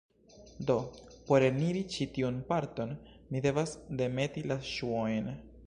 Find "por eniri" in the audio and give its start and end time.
1.27-1.83